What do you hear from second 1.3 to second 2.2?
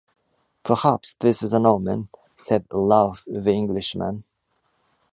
is an omen?”